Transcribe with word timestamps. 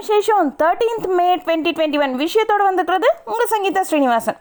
விசேஷம். 0.00 0.46
Thirteenth 0.60 1.08
May 1.18 1.26
twenty 1.42 1.70
twenty 1.76 1.98
one 2.04 2.14
விஷயத்தோடு 2.22 2.62
வந்துக்கிறது 2.68 3.08
உங்கள் 3.30 3.50
சங்கீதா 3.52 3.82
ஸ்ரீனிவாசன். 3.88 4.38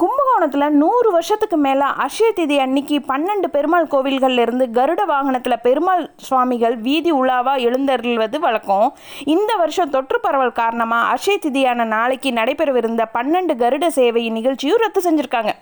கும்பகோணத்தில் 0.00 0.76
நூறு 0.80 1.08
வருஷத்துக்கு 1.14 1.56
மேலே 1.64 1.86
அஷய 2.04 2.28
திதி 2.38 2.56
அன்னைக்கு 2.64 2.96
பன்னெண்டு 3.10 3.48
பெருமாள் 3.56 3.88
கோவில்கள்ல 3.94 4.44
இருந்து 4.46 4.66
கருட 4.78 5.00
வாகனத்தில் 5.12 5.56
பெருமாள் 5.66 6.04
சுவாமிகள் 6.26 6.76
வீதி 6.86 7.10
உலாவாக 7.20 7.64
எழுந்தருள்வது 7.68 8.38
வழக்கம். 8.46 8.86
இந்த 9.34 9.50
வருஷம் 9.62 9.92
தொற்று 9.96 10.20
பரவல் 10.26 10.56
காரணமாக 10.60 11.08
அஷய 11.14 11.36
திதியான 11.46 11.88
நாளைக்கு 11.94 12.32
நடைபெறவிருந்த 12.40 13.04
பன்னெண்டு 13.16 13.56
கருட 13.64 13.88
சேவை 13.98 14.24
நிகழ்ச்சியும் 14.38 14.82
ரத்து 14.84 15.02
செஞ்சுருக்காங்க. 15.08 15.52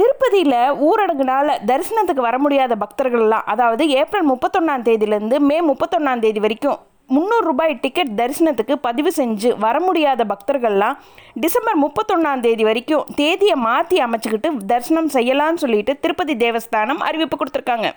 திருப்பதியில் 0.00 0.60
ஊரடங்குனால 0.88 1.56
தரிசனத்துக்கு 1.70 2.28
வர 2.28 2.38
முடியாத 2.38 2.74
பக்தர்கள்லாம் 2.86 3.46
அதாவது 3.54 3.84
ஏப்ரல் 4.00 4.30
முப்பத்தொன்னாம் 4.32 4.86
தேதியிலேருந்து 4.88 5.38
மே 5.50 5.58
முப்பத்தொன்னாம் 5.70 6.24
தேதி 6.26 6.42
வரைக்கும் 6.46 6.80
முந்நூறு 7.10 7.44
ரூபாய் 7.44 7.72
டிக்கெட் 7.82 8.12
தரிசனத்துக்கு 8.18 8.74
பதிவு 8.86 9.10
செஞ்சு 9.16 9.48
வர 9.64 9.76
முடியாத 9.80 10.24
பக்தர்கள்லாம் 10.30 10.96
டிசம்பர் 11.42 11.78
முப்பத்தொன்னாம் 11.82 12.42
தேதி 12.46 12.64
வரைக்கும் 12.64 13.04
தேதியை 13.16 13.56
மாற்றி 13.66 13.96
அமைச்சுக்கிட்டு 14.06 14.50
தரிசனம் 14.70 15.10
செய்யலாம்னு 15.16 15.62
சொல்லிட்டு 15.64 15.94
திருப்பதி 15.98 16.34
தேவஸ்தானம் 16.44 17.04
அறிவிப்பு 17.08 17.36
கொடுத்துருக்காங்க. 17.36 17.90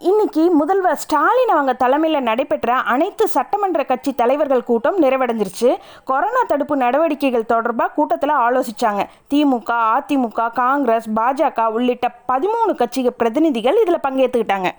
இன்னைக்கு 0.00 0.44
முதல்வர் 0.60 1.00
ஸ்டாலின் 1.02 1.52
அவங்க 1.56 1.72
தலைமையில் 1.82 2.26
நடைபெற்ற 2.28 2.78
அனைத்து 2.94 3.24
சட்டமன்ற 3.34 3.82
கட்சி 3.90 4.12
தலைவர்கள் 4.22 4.66
கூட்டம் 4.70 4.98
நிறைவடைஞ்சிருச்சு. 5.02 5.68
கொரோனா 6.04 6.42
தடுப்பு 6.52 6.76
நடவடிக்கைகள் 6.76 7.50
தொடர்பாக 7.52 7.94
கூட்டத்தில் 7.98 8.34
ஆலோசித்தாங்க 8.46 9.04
திமுக 9.32 9.70
அதிமுக 9.98 10.50
காங்கிரஸ் 10.62 11.08
பாஜக 11.20 11.70
உள்ளிட்ட 11.76 12.08
பதிமூணு 12.32 12.74
கட்சி 12.82 13.10
பிரதிநிதிகள் 13.22 13.80
இதில் 13.84 14.04
பங்கேற்றுக்கிட்டாங்க 14.08 14.70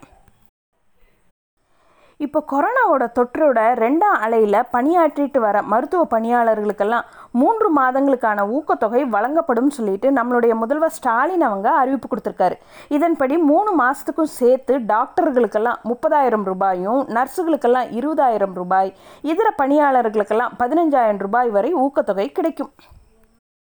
இப்போ 2.24 2.40
கொரோனாவோட 2.52 3.04
தொற்றோட 3.18 3.60
ரெண்டாம் 3.82 4.20
அலையில் 4.26 4.58
பணியாற்றிட்டு 4.76 5.40
வர 5.46 5.62
மருத்துவ 5.72 6.04
பணியாளர்களுக்கெல்லாம் 6.14 7.08
மூன்று 7.40 7.68
மாதங்களுக்கான 7.78 8.46
ஊக்கத்தொகை 8.58 9.02
வழங்கப்படும் 9.16 9.74
சொல்லிட்டு 9.78 10.10
நம்மளுடைய 10.18 10.54
முதல்வர் 10.62 10.96
ஸ்டாலின் 10.98 11.46
அவங்க 11.50 11.68
அறிவிப்பு 11.82 12.10
கொடுத்துருக்காரு. 12.12 12.58
இதன்படி 12.98 13.38
மூணு 13.52 13.74
மாதத்துக்கும் 13.82 14.34
சேர்த்து 14.40 14.76
டாக்டர்களுக்கெல்லாம் 14.94 15.82
முப்பதாயிரம் 15.92 16.48
ரூபாயும் 16.52 17.02
நர்ஸுகளுக்கெல்லாம் 17.18 17.92
இருபதாயிரம் 18.00 18.58
ரூபாய் 18.62 18.92
இதர 19.34 19.50
பணியாளர்களுக்கெல்லாம் 19.62 20.56
பதினஞ்சாயிரம் 20.64 21.24
ரூபாய் 21.28 21.50
வரை 21.58 21.74
ஊக்கத்தொகை 21.86 22.30
கிடைக்கும். 22.32 22.74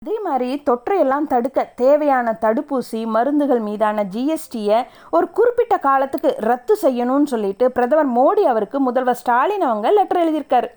அதே 0.04 0.16
மாதிரி 0.24 0.48
தொற்றையெல்லாம் 0.68 1.26
தடுக்க 1.28 1.60
தேவையான 1.76 2.32
தடுப்பூசி 2.40 3.00
மருந்துகள் 3.14 3.62
மீதான 3.68 4.04
ஜிஎஸ்டியை 4.14 4.78
ஒரு 5.10 5.26
குறிப்பிட்ட 5.30 5.74
காலத்துக்கு 5.86 6.30
ரத்து 6.48 6.74
செய்யணும்னு 6.82 7.30
சொல்லிட்டு 7.34 7.72
பிரதமர் 7.72 8.10
மோடி 8.18 8.42
அவருக்கு 8.52 8.80
முதல்வர் 8.80 9.18
ஸ்டாலின் 9.20 9.64
அவங்க 9.68 9.90
லெட்டர் 9.90 10.22
எழுதியிருக்காரு. 10.24 10.68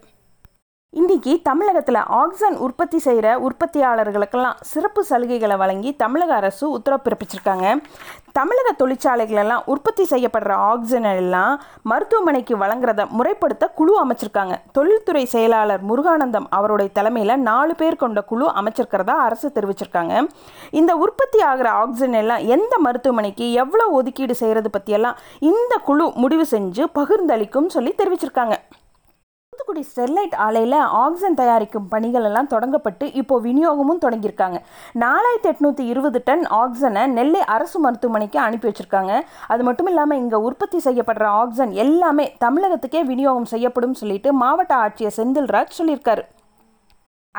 இன்றைக்கி 0.93 1.33
தமிழகத்தில் 1.47 1.97
ஆக்சிஜன் 2.19 2.55
உற்பத்தி 2.65 2.99
செய்கிற 3.05 3.27
உற்பத்தியாளர்களுக்கெல்லாம் 3.47 4.59
சிறப்பு 4.69 5.01
சலுகைகளை 5.09 5.55
வழங்கி 5.61 5.89
தமிழக 5.95 6.31
அரசு 6.35 6.63
உத்தரவு 6.75 7.01
பிறப்பிச்சிருக்காங்க. 7.05 7.65
தமிழக 8.37 8.69
தொழிற்சாலைகளெல்லாம் 8.81 9.65
உற்பத்தி 9.73 10.03
செய்யப்படுற 10.11 10.53
ஆக்சிஜன் 10.69 11.07
எல்லாம் 11.21 11.53
மருத்துவமனைக்கு 11.91 12.55
வழங்குறத 12.63 13.05
முறைப்படுத்த 13.17 13.67
குழு 13.79 13.93
அமைச்சிருக்காங்க. 14.03 14.55
தொழில்துறை 14.77 15.23
செயலாளர் 15.33 15.83
முருகானந்தம் 15.89 16.47
அவருடைய 16.59 16.91
தலைமையில் 16.97 17.43
நாலு 17.49 17.75
பேர் 17.75 18.01
கொண்ட 18.03 18.21
குழு 18.31 18.47
அமைச்சிருக்கிறதா 18.61 19.17
அரசு 19.27 19.49
தெரிவிச்சிருக்காங்க. 19.59 20.25
இந்த 20.71 20.95
உற்பத்தி 21.05 21.41
ஆகிற 21.51 21.69
ஆக்சிஜன் 21.83 22.19
எல்லாம் 22.23 22.43
எந்த 22.57 22.73
மருத்துவமனைக்கு 22.87 23.47
எவ்வளோ 23.65 23.87
ஒதுக்கீடு 23.99 24.35
செய்கிறது 24.43 24.71
பற்றியெல்லாம் 24.77 25.19
இந்த 25.51 25.75
குழு 25.89 26.07
முடிவு 26.23 26.47
செஞ்சு 26.55 26.85
பகிர்ந்தளிக்கும் 26.99 27.73
சொல்லி 27.77 27.93
தெரிவிச்சிருக்காங்க. 28.01 28.57
தூத்துக்குடி 29.57 29.83
ஸ்டெர்லைட் 29.91 30.35
ஆலையில் 30.45 30.75
ஆக்சிஜன் 31.03 31.37
தயாரிக்கும் 31.39 31.87
பணிகள் 31.93 32.25
எல்லாம் 32.29 32.49
தொடங்கப்பட்டு 32.51 33.05
இப்போ 33.21 33.35
விநியோகமும் 33.45 34.01
தொடங்கியிருக்காங்க. 34.03 34.57
நாலாயிரத்தி 35.03 35.49
எட்நூற்றி 35.51 35.83
இருபது 35.93 36.19
டன் 36.27 36.45
ஆக்சிஜனை 36.59 37.03
நெல்லை 37.17 37.41
அரசு 37.55 37.79
மருத்துவமனைக்கு 37.85 38.39
அனுப்பி 38.45 38.67
வச்சிருக்காங்க. 38.69 39.13
அது 39.53 39.63
மட்டும் 39.69 39.89
இல்லாமல் 39.93 40.21
இங்கே 40.23 40.43
உற்பத்தி 40.49 40.81
செய்யப்படுற 40.87 41.27
ஆக்சிஜன் 41.41 41.75
எல்லாமே 41.85 42.27
தமிழகத்துக்கே 42.45 43.03
விநியோகம் 43.11 43.51
செய்யப்படும் 43.55 43.99
சொல்லிட்டு 44.01 44.31
மாவட்ட 44.43 44.75
ஆட்சியர் 44.85 45.19
செந்தில்ராஜ் 45.19 45.77
சொல்லியிருக்காரு. 45.81 46.25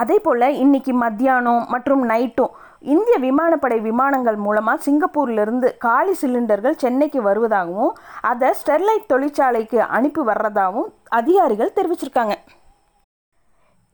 அதே 0.01 0.17
போல் 0.19 0.47
இன்னைக்கு 0.63 0.93
மத்தியானம் 1.03 1.63
மற்றும் 1.75 2.03
நைட்டும் 2.11 2.55
இந்திய 2.95 3.17
விமானப்படை 3.25 3.79
விமானங்கள் 3.87 4.37
மூலமாக 4.45 4.83
சிங்கப்பூர்லேருந்து 4.85 5.69
காலி 5.87 6.13
சிலிண்டர்கள் 6.21 6.81
சென்னைக்கு 6.83 7.21
வருவதாகவும் 7.29 7.95
அதை 8.31 8.51
ஸ்டெர்லைட் 8.61 9.11
தொழிற்சாலைக்கு 9.13 9.79
அனுப்பி 9.97 10.23
வர்றதாகவும் 10.31 10.89
அதிகாரிகள் 11.21 11.75
தெரிவிச்சிருக்காங்க. 11.79 12.37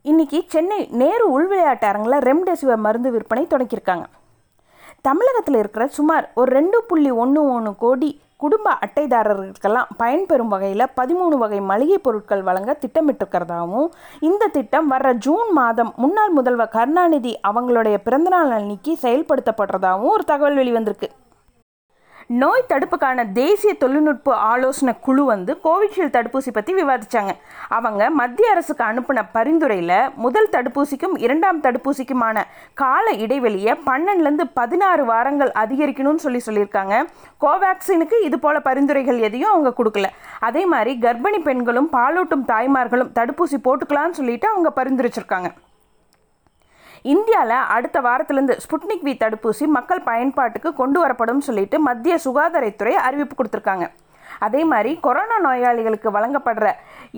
இன்னைக்கு 0.05 0.39
சென்னை 0.53 0.79
நேரு 1.01 1.25
உள்விளையாட்டு 1.35 1.87
அரங்கில் 1.91 2.25
ரெம்டெசிவிர் 2.29 2.83
மருந்து 2.87 3.11
விற்பனை 3.15 3.45
தொடங்கியிருக்காங்க. 3.53 4.05
தமிழகத்தில் 5.07 5.59
இருக்கிற 5.61 5.85
சுமார் 5.97 6.25
ஒரு 6.41 6.49
ரெண்டு 6.57 6.77
புள்ளி 6.89 7.11
ஒன்று 7.23 7.41
ஒன்று 7.55 7.71
கோடி 7.83 8.11
குடும்ப 8.37 8.69
அட்டைதாரர்களுக்கெல்லாம் 8.85 9.91
பயன்பெறும் 9.97 10.51
வகையில் 10.53 10.85
பதிமூணு 10.95 11.35
வகை 11.37 11.59
மளிகை 11.61 11.97
பொருட்கள் 11.97 12.43
வழங்க 12.43 12.77
திட்டமிட்டிருக்கிறதாகவும் 12.81 13.87
இந்த 14.19 14.47
திட்டம் 14.47 14.91
வர்ற 14.91 15.13
ஜூன் 15.17 15.51
மாதம் 15.53 15.93
முன்னாள் 15.95 16.31
முதல்வர் 16.31 16.73
கருணாநிதி 16.77 17.33
அவங்களுடைய 17.47 17.97
பிறந்தநாள் 18.03 18.51
அன்னைக்கு 18.51 18.93
செயல்படுத்தப்படுறதாகவும் 19.01 20.13
ஒரு 20.15 20.25
தகவல் 20.25 20.57
வெளிவந்திருக்கு. 20.57 21.09
நோய் 22.29 22.63
தடுப்புக்கான 22.69 23.31
தேசிய 23.31 23.73
தொழில்நுட்ப 23.73 24.35
ஆலோசனை 24.35 24.93
குழு 24.99 25.23
வந்து 25.25 25.59
கோவிஷீல்டு 25.63 26.13
தடுப்பூசி 26.15 26.51
பற்றி 26.53 26.73
விவாதித்தாங்க 26.73 27.31
அவங்க 27.69 28.09
மத்திய 28.09 28.49
அரசுக்கு 28.51 28.83
அனுப்பின 28.83 29.23
பரிந்துரையில் 29.31 30.09
முதல் 30.15 30.49
தடுப்பூசிக்கும் 30.51 31.13
இரண்டாம் 31.17 31.61
தடுப்பூசிக்குமான 31.61 32.43
கால 32.73 33.11
இடைவெளியை 33.11 33.75
பன்னெண்டுலேருந்து 33.85 34.47
பதினாறு 34.53 35.05
வாரங்கள் 35.05 35.51
அதிகரிக்கணும்னு 35.63 36.23
சொல்லி 36.25 36.41
சொல்லியிருக்காங்க. 36.45 37.03
கோவேக்சினுக்கு 37.41 38.19
இது 38.23 38.39
போல 38.39 38.59
பரிந்துரைகள் 38.59 39.17
எதையும் 39.17 39.49
அவங்க 39.49 39.73
கொடுக்கல. 39.77 40.09
அதே 40.39 40.65
மாதிரி 40.65 40.99
கர்ப்பிணி 41.01 41.41
பெண்களும் 41.43 41.91
பாலூட்டும் 41.91 42.47
தாய்மார்களும் 42.47 43.13
தடுப்பூசி 43.19 43.59
போட்டுக்கலாம்னு 43.63 44.19
சொல்லிட்டு 44.21 44.47
அவங்க 44.47 44.71
பரிந்துரைச்சிருக்காங்க. 44.75 45.51
இந்தியாவில் 47.13 47.67
அடுத்த 47.75 47.97
வாரத்திலேருந்து 48.05 48.55
ஸ்புட்னிக் 48.63 49.03
வி 49.07 49.13
தடுப்பூசி 49.23 49.65
மக்கள் 49.75 50.01
பயன்பாட்டுக்கு 50.07 50.69
கொண்டு 50.79 50.97
வரப்படும் 51.03 51.43
சொல்லிட்டு 51.47 51.77
மத்திய 51.87 52.15
சுகாதாரத்துறை 52.25 52.93
அறிவிப்பு 53.07 53.35
கொடுத்துருக்காங்க. 53.37 53.87
அதே 54.45 54.61
மாதிரி 54.71 54.91
கொரோனா 55.05 55.37
நோயாளிகளுக்கு 55.45 56.09
வழங்கப்படுற 56.17 56.67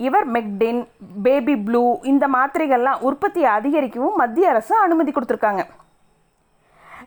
இவர் 0.06 0.26
மெக்டின் 0.34 0.80
பேபி 1.26 1.54
ப்ளூ 1.66 1.84
இந்த 2.12 2.24
மாத்திரைகள்லாம் 2.36 3.02
உற்பத்தியை 3.10 3.50
அதிகரிக்கவும் 3.58 4.18
மத்திய 4.22 4.50
அரசு 4.54 4.74
அனுமதி 4.86 5.12
கொடுத்துருக்காங்க. 5.12 5.64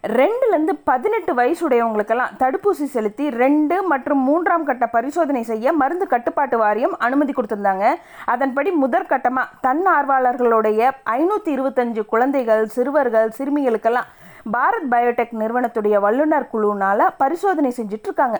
ரெண்டுலேருந்து 0.03 0.73
பதினெட்டு 0.89 1.31
வயசுடையவங்களுக்கெல்லாம் 1.39 2.31
தடுப்பூசி 2.39 2.85
செலுத்தி 2.94 3.25
ரெண்டு 3.41 3.75
மற்றும் 3.91 4.22
மூன்றாம் 4.28 4.66
கட்ட 4.69 4.85
பரிசோதனை 4.95 5.44
செய்ய 5.50 5.73
மருந்து 5.81 6.06
கட்டுப்பாட்டு 6.13 6.57
வாரியம் 6.62 6.95
அனுமதி 7.07 7.34
கொடுத்துருந்தாங்க. 7.34 7.85
அதன்படி 8.34 8.72
முதற்கட்டமாக 8.84 9.53
தன்னார்வலர்களுடைய 9.66 10.89
ஐநூற்றி 11.17 11.51
இருபத்தஞ்சு 11.57 12.03
குழந்தைகள் 12.13 12.66
சிறுவர்கள் 12.78 13.29
சிறுமிகளுக்கெல்லாம் 13.38 14.09
பாரத் 14.56 14.89
பயோடெக் 14.94 15.38
நிறுவனத்துடைய 15.41 15.95
வல்லுநர் 16.07 16.51
குழுனால 16.53 17.09
பரிசோதனை 17.18 17.73
செஞ்சிட்ருக்காங்க. 17.79 18.39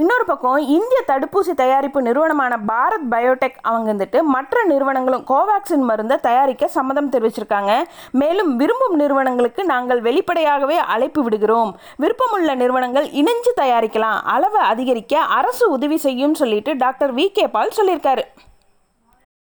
இன்னொரு 0.00 0.24
பக்கம் 0.24 0.56
இந்திய 0.56 1.02
தடுப்பூசி 1.06 1.54
தயாரிப்பு 1.54 2.02
நிறுவனமான 2.02 2.58
பாரத் 2.68 3.06
பயோடெக் 3.10 3.58
அவங்க 3.62 3.90
வந்துட்டு 3.92 4.22
மற்ற 4.22 4.64
நிறுவனங்களும் 4.64 5.24
கோவேக்சின் 5.28 5.84
மருந்தை 5.90 6.16
தயாரிக்க 6.18 6.68
சம்மதம் 6.68 7.10
தெரிவிச்சிருக்காங்க. 7.10 7.82
மேலும் 8.10 8.56
விரும்பும் 8.56 8.94
நிறுவனங்களுக்கு 8.94 9.64
நாங்கள் 9.64 10.00
வெளிப்படையாகவே 10.00 10.76
அழைப்பு 10.76 11.22
விடுகிறோம். 11.22 11.78
விருப்பமுள்ள 11.98 12.54
நிறுவனங்கள் 12.54 13.06
இணைஞ்சு 13.06 13.52
தயாரிக்கலாம். 13.60 14.20
அளவை 14.24 14.60
அதிகரிக்க 14.60 15.18
அரசு 15.18 15.70
உதவி 15.70 15.96
செய்யும் 15.96 16.34
சொல்லிட்டு 16.34 16.76
டாக்டர் 16.76 17.14
வி. 17.14 17.28
கே. 17.32 17.48
பால் 17.48 17.72
சொல்லியிருக்காரு. 17.76 18.22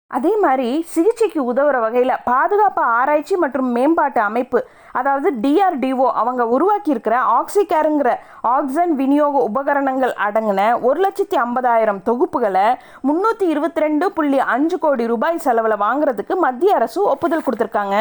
அதே 0.07 0.37
மாதிரி 0.37 0.81
சிகிச்சைக்கு 0.81 1.53
உதவுற 1.53 1.79
வகையில் 1.79 2.21
பாதுகாப்பு 2.23 2.81
ஆராய்ச்சி 2.81 3.35
மற்றும் 3.35 3.69
மேம்பாட்டு 3.71 4.21
அமைப்பு 4.21 4.67
அதாவது 4.91 5.29
டிஆர்டிஓ 5.43 6.07
அவங்க 6.21 6.43
உருவாக்கியிருக்கிற 6.55 7.15
ஆக்சிகேருங்கிற 7.39 8.09
ஆக்சிஜன் 8.55 8.95
விநியோக 9.01 9.35
உபகரணங்கள் 9.49 10.13
அடங்கின 10.27 10.63
ஒரு 10.87 10.99
லட்சத்தி 11.05 11.37
ஐம்பதாயிரம் 11.45 12.01
தொகுப்புகளை 12.09 12.67
முந்நூற்றி 13.09 13.47
இருபத்தி 13.53 13.85
ரெண்டு 13.85 14.07
புள்ளி 14.17 14.41
அஞ்சு 14.55 14.79
கோடி 14.79 15.05
ரூபாய் 15.13 15.45
செலவில் 15.45 15.83
வாங்குறதுக்கு 15.85 16.35
மத்திய 16.45 16.75
அரசு 16.79 16.99
ஒப்புதல் 17.13 17.45
கொடுத்துருக்காங்க. 17.45 17.97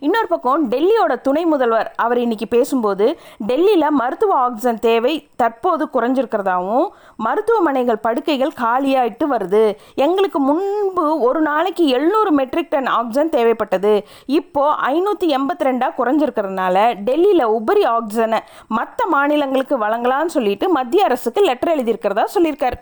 இன்னொரு 0.00 0.26
பக்கம் 0.26 0.70
டெல்லியோட 0.70 1.12
துணை 1.20 1.44
முதல்வர் 1.44 1.92
அவர் 1.96 2.18
இன்னைக்கு 2.18 2.46
பேசும்போது 2.48 3.06
டெல்லியில் 3.46 3.96
மருத்துவ 4.00 4.34
ஆக்சிஜன் 4.38 4.78
தேவை 4.78 5.28
தற்போது 5.36 5.88
குறைஞ்சிருக்கிறதாவும் 5.94 6.86
மருத்துவமனைகள் 7.16 8.02
படுக்கைகள் 8.06 8.52
காலியாயிட்டு 8.60 9.26
வருது. 9.34 9.64
எங்களுக்கு 9.94 10.38
முன்பு 10.38 11.20
ஒரு 11.20 11.40
நாளைக்கு 11.40 11.86
எழுநூறு 11.86 12.32
மெட்ரிக் 12.32 12.70
டன் 12.70 12.92
ஆக்சிஜன் 12.98 13.34
தேவைப்பட்டது. 13.36 13.94
இப்போ 14.26 14.66
ஐநூற்றி 14.92 15.28
எண்பத்தி 15.38 15.68
ரெண்டாக 15.70 15.96
குறைஞ்சிருக்கிறதுனால 16.00 16.76
டெல்லியில் 17.08 17.52
உபரி 17.58 17.84
ஆக்சிஜனை 17.96 18.40
மற்ற 18.68 19.06
மாநிலங்களுக்கு 19.06 19.78
வழங்கலாம்னு 19.78 20.36
சொல்லிட்டு 20.38 20.68
மத்திய 20.68 21.04
அரசுக்கு 21.04 21.40
லெட்டர் 21.40 21.74
எழுதியிருக்கிறதா 21.76 22.26
சொல்லியிருக்காரு. 22.34 22.78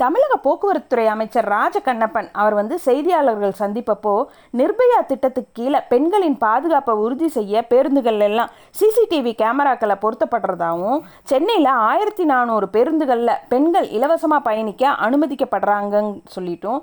தமிழக 0.00 0.34
போக்குவரத்துறை 0.38 1.04
அமைச்சர் 1.06 1.46
ராஜ 1.48 1.76
கண்ணப்பன் 1.78 2.26
அவர் 2.32 2.54
வந்து 2.54 2.76
செய்தியாளர்கள் 2.78 3.54
சந்திப்பப்போ 3.60 4.12
நிர்பயா 4.54 4.98
திட்டத்துக்கு 5.02 5.52
கீழே 5.52 5.80
பெண்களின் 5.88 6.36
பாதுகாப்பை 6.38 6.94
உறுதி 7.04 7.28
செய்ய 7.28 7.62
பேருந்துகள் 7.70 8.20
எல்லாம் 8.20 8.50
சிசிடிவி 8.74 9.32
கேமராக்களை 9.38 9.96
பொருத்தப்படுறதாகவும் 10.02 11.00
சென்னையில் 11.24 11.70
ஆயிரத்தி 11.86 12.24
நானூறு 12.24 12.68
பேருந்துகளில் 12.68 13.40
பெண்கள் 13.48 13.88
இலவசமாக 13.90 14.46
பயணிக்க 14.48 14.92
அனுமதிக்கப்படுறாங்கன்னு 15.06 16.14
சொல்லிட்டும் 16.36 16.80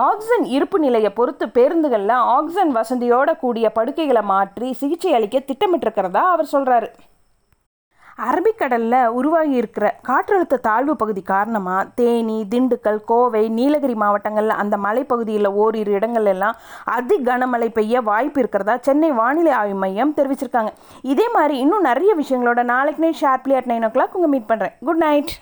ஆக்சிஜன் 0.00 0.44
இருப்பு 0.50 0.78
நிலையை 0.78 1.10
பொறுத்து 1.12 1.46
பேருந்துகளில் 1.50 2.16
ஆக்சிஜன் 2.30 2.74
வசதியோட 2.76 3.30
கூடிய 3.38 3.68
படுக்கைகளை 3.72 4.24
மாற்றி 4.26 4.68
சிகிச்சை 4.74 5.12
அளிக்க 5.14 5.38
திட்டமிட்டிருக்கிறதா 5.42 6.24
அவர் 6.30 6.52
சொல்கிறாரு 6.52 6.90
அரபிக்கடலில் 8.28 9.12
உருவாகி 9.18 9.54
இருக்கிற 9.60 9.86
காற்றழுத்த 10.08 10.60
தாழ்வு 10.66 10.94
பகுதி 11.02 11.22
காரணமாக 11.32 11.88
தேனி 12.00 12.38
திண்டுக்கல் 12.52 13.00
கோவை 13.10 13.42
நீலகிரி 13.58 13.96
மாவட்டங்களில் 14.02 14.58
அந்த 14.62 14.76
மலைப்பகுதியில் 14.86 15.50
ஓரிரு 15.64 15.92
இடங்கள் 15.98 16.30
எல்லாம் 16.34 16.58
அதி 16.96 17.18
கனமழை 17.28 17.68
பெய்ய 17.78 18.02
வாய்ப்பு 18.10 18.40
இருக்கிறதா 18.42 18.76
சென்னை 18.88 19.12
வானிலை 19.20 19.54
ஆய்வு 19.60 19.78
மையம் 19.84 20.16
தெரிவிச்சிருக்காங்க. 20.18 20.72
இதே 21.12 21.28
மாதிரி 21.36 21.56
இன்னும் 21.64 21.88
நிறைய 21.90 22.14
விஷயங்களோட 22.22 22.62
நாளைக்கு 22.74 23.04
night 23.06 23.22
sharply 23.24 23.56
at 23.60 23.70
nine 23.72 23.86
o'clock 23.96 24.18
உங்கள் 24.18 24.34
மீட் 24.34 24.50
பண்ணுறேன் 24.52 24.76
குட் 24.88 25.02
நைட். 25.06 25.32